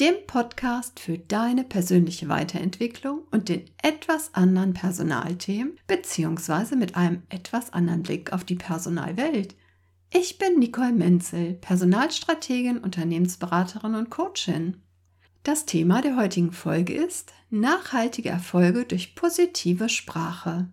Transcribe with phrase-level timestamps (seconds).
[0.00, 7.74] dem Podcast für deine persönliche Weiterentwicklung und den etwas anderen Personalthemen beziehungsweise mit einem etwas
[7.74, 9.56] anderen Blick auf die Personalwelt.
[10.10, 14.78] Ich bin Nicole Menzel, Personalstrategin, Unternehmensberaterin und Coachin.
[15.42, 20.68] Das Thema der heutigen Folge ist nachhaltige Erfolge durch positive Sprache.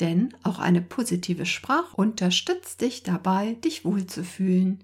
[0.00, 4.82] Denn auch eine positive Sprache unterstützt dich dabei, dich wohlzufühlen.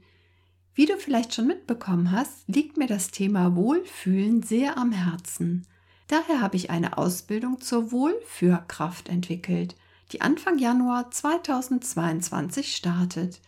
[0.75, 5.67] Wie du vielleicht schon mitbekommen hast, liegt mir das Thema Wohlfühlen sehr am Herzen.
[6.09, 9.77] Daher habe ich eine Ausbildung zur Wohlführkraft entwickelt,
[10.13, 13.43] die Anfang Januar 2022 startet.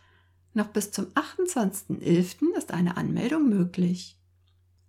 [0.53, 2.55] Noch bis zum 28.11.
[2.56, 4.16] ist eine Anmeldung möglich.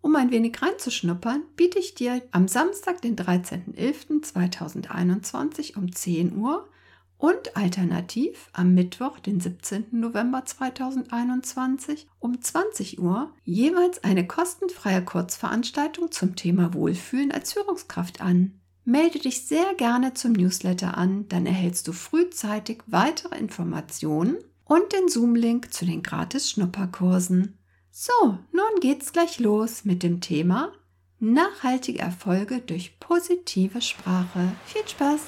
[0.02, 6.70] Um ein wenig reinzuschnuppern, biete ich dir am Samstag, den 13.11.2021 um 10 Uhr
[7.17, 9.88] und alternativ am Mittwoch, den 17.
[9.91, 18.59] November 2021 um 20 Uhr jeweils eine kostenfreie Kurzveranstaltung zum Thema Wohlfühlen als Führungskraft an.
[18.83, 25.08] Melde dich sehr gerne zum Newsletter an, dann erhältst du frühzeitig weitere Informationen und den
[25.08, 27.58] Zoom-Link zu den gratis Schnupperkursen.
[27.89, 30.71] So, nun geht's gleich los mit dem Thema
[31.19, 34.52] nachhaltige Erfolge durch positive Sprache.
[34.66, 35.21] Viel Spaß!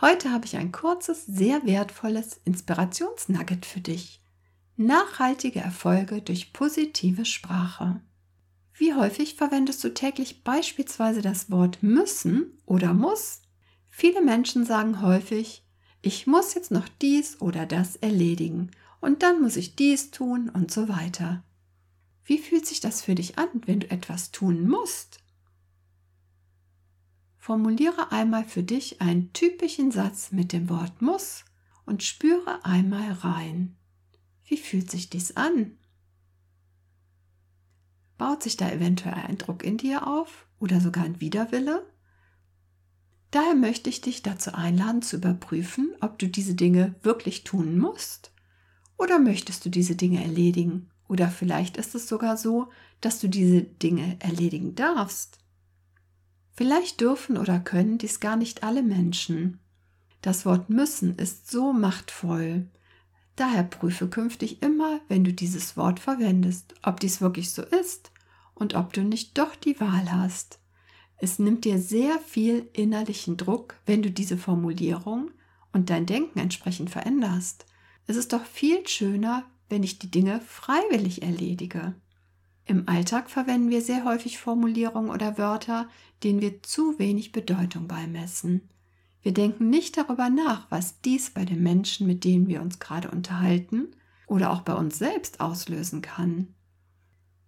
[0.00, 4.22] Heute habe ich ein kurzes, sehr wertvolles Inspirationsnugget für dich.
[4.76, 8.00] Nachhaltige Erfolge durch positive Sprache.
[8.82, 13.42] Wie häufig verwendest du täglich beispielsweise das Wort müssen oder muss?
[13.88, 15.64] Viele Menschen sagen häufig,
[16.00, 20.72] ich muss jetzt noch dies oder das erledigen und dann muss ich dies tun und
[20.72, 21.44] so weiter.
[22.24, 25.20] Wie fühlt sich das für dich an, wenn du etwas tun musst?
[27.38, 31.44] Formuliere einmal für dich einen typischen Satz mit dem Wort muss
[31.86, 33.76] und spüre einmal rein.
[34.44, 35.78] Wie fühlt sich dies an?
[38.22, 41.84] Baut sich da eventuell ein Druck in dir auf oder sogar ein Widerwille?
[43.32, 48.30] Daher möchte ich dich dazu einladen zu überprüfen, ob du diese Dinge wirklich tun musst
[48.96, 52.68] oder möchtest du diese Dinge erledigen oder vielleicht ist es sogar so,
[53.00, 55.40] dass du diese Dinge erledigen darfst.
[56.52, 59.58] Vielleicht dürfen oder können dies gar nicht alle Menschen.
[60.20, 62.68] Das Wort müssen ist so machtvoll.
[63.34, 68.11] Daher prüfe künftig immer, wenn du dieses Wort verwendest, ob dies wirklich so ist
[68.62, 70.60] und ob du nicht doch die Wahl hast.
[71.16, 75.30] Es nimmt dir sehr viel innerlichen Druck, wenn du diese Formulierung
[75.72, 77.66] und dein Denken entsprechend veränderst.
[78.06, 81.94] Es ist doch viel schöner, wenn ich die Dinge freiwillig erledige.
[82.64, 85.88] Im Alltag verwenden wir sehr häufig Formulierungen oder Wörter,
[86.22, 88.68] denen wir zu wenig Bedeutung beimessen.
[89.22, 93.10] Wir denken nicht darüber nach, was dies bei den Menschen, mit denen wir uns gerade
[93.10, 93.88] unterhalten,
[94.26, 96.54] oder auch bei uns selbst auslösen kann.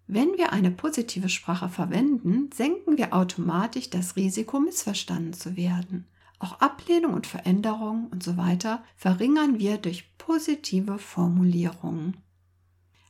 [0.07, 6.05] Wenn wir eine positive Sprache verwenden, senken wir automatisch das Risiko, missverstanden zu werden.
[6.37, 12.17] Auch Ablehnung und Veränderung und so weiter verringern wir durch positive Formulierungen.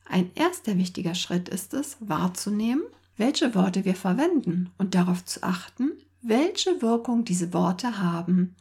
[0.06, 2.84] Ein erster wichtiger Schritt ist es, wahrzunehmen,
[3.16, 5.92] welche Worte wir verwenden und darauf zu achten,
[6.22, 8.54] welche Wirkung diese Worte haben.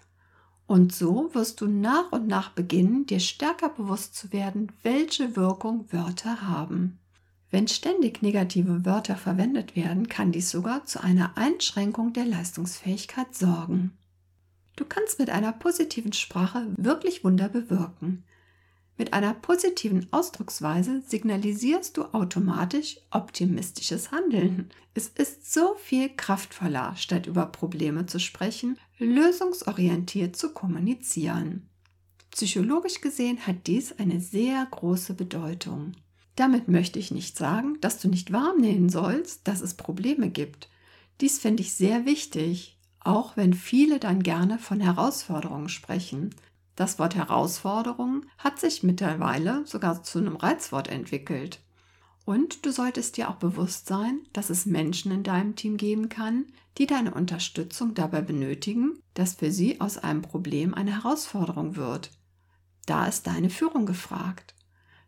[0.67, 5.85] Und so wirst du nach und nach beginnen, dir stärker bewusst zu werden, welche Wirkung
[5.91, 6.99] Wörter haben.
[7.51, 13.97] Wenn ständig negative Wörter verwendet werden, kann dies sogar zu einer Einschränkung der Leistungsfähigkeit sorgen.
[14.75, 18.23] Du kannst mit einer positiven Sprache wirklich Wunder bewirken.
[18.97, 24.69] Mit einer positiven Ausdrucksweise signalisierst du automatisch optimistisches Handeln.
[24.93, 31.69] Es ist so viel kraftvoller, statt über Probleme zu sprechen, lösungsorientiert zu kommunizieren.
[32.31, 35.93] Psychologisch gesehen hat dies eine sehr große Bedeutung.
[36.35, 40.69] Damit möchte ich nicht sagen, dass du nicht wahrnehmen sollst, dass es Probleme gibt.
[41.21, 46.35] Dies finde ich sehr wichtig, auch wenn viele dann gerne von Herausforderungen sprechen.
[46.75, 51.61] Das Wort Herausforderung hat sich mittlerweile sogar zu einem Reizwort entwickelt.
[52.25, 56.47] Und du solltest dir auch bewusst sein, dass es Menschen in deinem Team geben kann,
[56.77, 62.09] die deine Unterstützung dabei benötigen, dass für sie aus einem Problem eine Herausforderung wird.
[62.87, 64.55] Da ist deine Führung gefragt.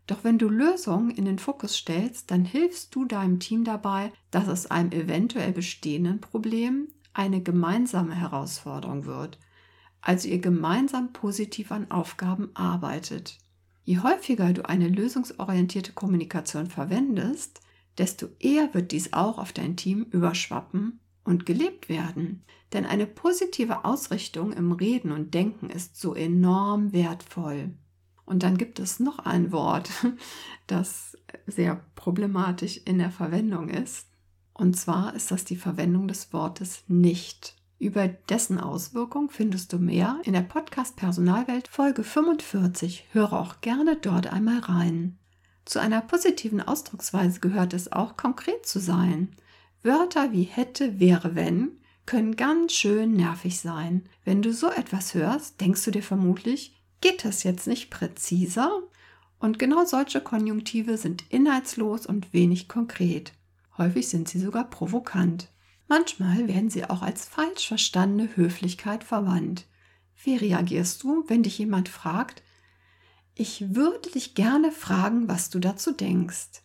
[0.08, 4.48] Doch wenn du Lösungen in den Fokus stellst, dann hilfst du deinem Team dabei, dass
[4.48, 9.38] aus einem eventuell bestehenden Problem eine gemeinsame Herausforderung wird,
[10.00, 13.38] also ihr gemeinsam positiv an Aufgaben arbeitet.
[13.84, 17.60] Je häufiger du eine lösungsorientierte Kommunikation verwendest,
[17.98, 22.44] desto eher wird dies auch auf dein Team überschwappen und gelebt werden.
[22.72, 27.74] Denn eine positive Ausrichtung im Reden und Denken ist so enorm wertvoll.
[28.28, 29.90] Und dann gibt es noch ein Wort,
[30.66, 31.16] das
[31.46, 34.06] sehr problematisch in der Verwendung ist.
[34.52, 37.56] Und zwar ist das die Verwendung des Wortes nicht.
[37.78, 43.06] Über dessen Auswirkung findest du mehr in der Podcast Personalwelt Folge 45.
[43.12, 45.16] Höre auch gerne dort einmal rein.
[45.64, 49.30] Zu einer positiven Ausdrucksweise gehört es auch, konkret zu sein.
[49.82, 54.04] Wörter wie hätte, wäre, wenn können ganz schön nervig sein.
[54.24, 58.82] Wenn du so etwas hörst, denkst du dir vermutlich, geht das jetzt nicht präziser?
[59.38, 63.32] Und genau solche Konjunktive sind inhaltslos und wenig konkret.
[63.76, 65.48] Häufig sind sie sogar provokant.
[65.86, 69.66] Manchmal werden sie auch als falsch verstandene Höflichkeit verwandt.
[70.22, 72.42] Wie reagierst du, wenn dich jemand fragt,
[73.34, 76.62] ich würde dich gerne fragen, was du dazu denkst?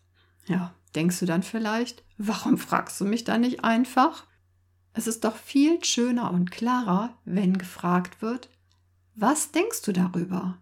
[0.47, 4.25] Ja, denkst du dann vielleicht, warum fragst du mich dann nicht einfach?
[4.94, 8.50] Es ist doch viel schöner und klarer, wenn gefragt wird,
[9.15, 10.57] was denkst du darüber?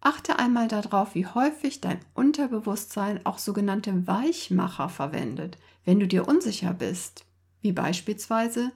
[0.00, 6.74] Achte einmal darauf, wie häufig dein Unterbewusstsein auch sogenannte Weichmacher verwendet, wenn du dir unsicher
[6.74, 7.24] bist
[7.64, 8.70] wie beispielsweise,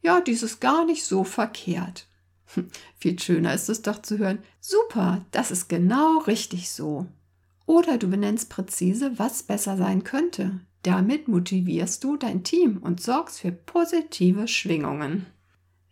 [0.00, 2.06] ja, dies ist gar nicht so verkehrt.
[2.96, 7.06] Viel schöner ist es doch zu hören, super, das ist genau richtig so.
[7.66, 10.60] Oder du benennst präzise, was besser sein könnte.
[10.82, 15.26] Damit motivierst du dein Team und sorgst für positive Schwingungen.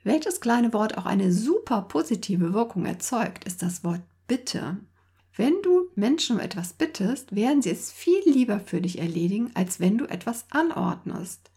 [0.04, 4.78] Welches kleine Wort auch eine super positive Wirkung erzeugt, ist das Wort Bitte.
[5.37, 9.81] Wenn du Menschen um etwas bittest, werden sie es viel lieber für dich erledigen, als
[9.81, 11.52] wenn du etwas anordnest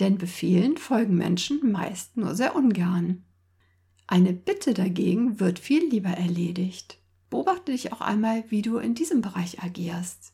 [0.00, 3.24] denn Befehlen folgen Menschen meist nur sehr ungern.
[4.06, 6.98] Eine Bitte dagegen wird viel lieber erledigt.
[7.30, 10.32] Beobachte dich auch einmal, wie du in diesem Bereich agierst.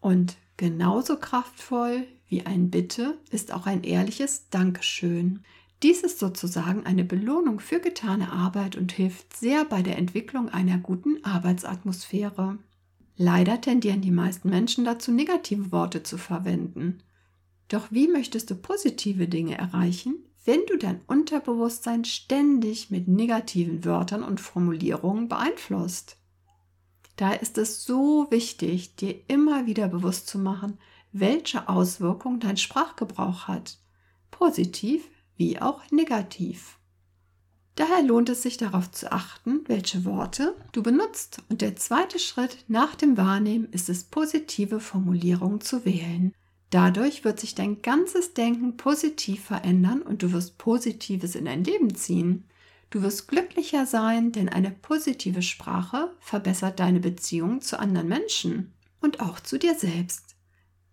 [0.00, 5.44] Und genauso kraftvoll wie ein Bitte ist auch ein ehrliches Dankeschön.
[5.82, 10.78] Dies ist sozusagen eine Belohnung für getane Arbeit und hilft sehr bei der Entwicklung einer
[10.78, 12.58] guten Arbeitsatmosphäre.
[13.16, 17.02] Leider tendieren die meisten Menschen dazu, negative Worte zu verwenden.
[17.68, 24.22] Doch wie möchtest du positive Dinge erreichen, wenn du dein Unterbewusstsein ständig mit negativen Wörtern
[24.22, 26.16] und Formulierungen beeinflusst?
[27.16, 30.78] Da ist es so wichtig, dir immer wieder bewusst zu machen,
[31.12, 33.78] welche Auswirkungen dein Sprachgebrauch hat,
[34.30, 36.78] positiv wie auch negativ.
[37.76, 41.42] Daher lohnt es sich darauf zu achten, welche Worte du benutzt.
[41.50, 46.32] Und der zweite Schritt nach dem Wahrnehmen ist es, positive Formulierungen zu wählen.
[46.70, 51.94] Dadurch wird sich dein ganzes Denken positiv verändern und du wirst Positives in dein Leben
[51.94, 52.44] ziehen.
[52.90, 59.20] Du wirst glücklicher sein, denn eine positive Sprache verbessert deine Beziehung zu anderen Menschen und
[59.20, 60.34] auch zu dir selbst.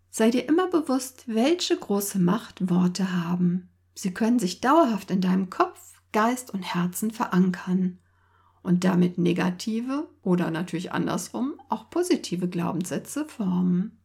[0.09, 3.69] Sei dir immer bewusst, welche große Macht Worte haben.
[3.95, 7.99] Sie können sich dauerhaft in deinem Kopf, Geist und Herzen verankern
[8.61, 13.99] und damit negative oder natürlich andersrum auch positive Glaubenssätze formen.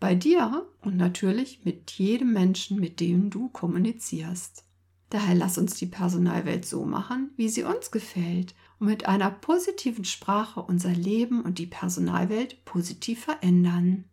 [0.00, 4.64] Bei dir und natürlich mit jedem Menschen, mit dem du kommunizierst.
[5.10, 10.04] Daher lass uns die Personalwelt so machen, wie sie uns gefällt und mit einer positiven
[10.04, 14.06] Sprache unser Leben und die Personalwelt positiv verändern.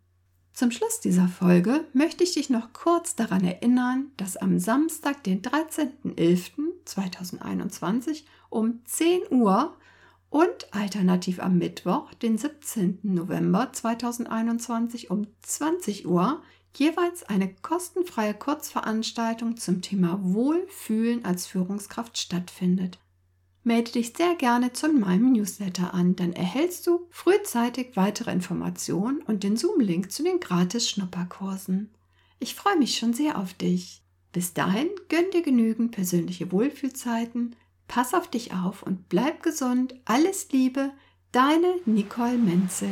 [0.59, 5.41] Zum Schluss dieser Folge möchte ich dich noch kurz daran erinnern, dass am Samstag, den
[5.41, 9.77] 13.11.2021 um 10 Uhr
[10.29, 12.99] und alternativ am Mittwoch, den 17.
[13.03, 16.43] November 2021 um 20 Uhr
[16.75, 22.99] jeweils eine kostenfreie Kurzveranstaltung zum Thema Wohlfühlen als Führungskraft stattfindet.
[23.69, 29.43] Melde dich sehr gerne zu meinem Newsletter an, dann erhältst du frühzeitig weitere Informationen und
[29.43, 31.91] den Zoom-Link zu den gratis Schnupperkursen.
[32.39, 34.01] Ich freue mich schon sehr auf dich.
[34.31, 37.55] Bis dahin gönn dir genügend persönliche Wohlfühlzeiten,
[37.88, 39.93] Pass auf dich auf und bleib gesund.
[40.05, 40.89] Alles Liebe,
[41.31, 42.89] deine Nicole Menzel.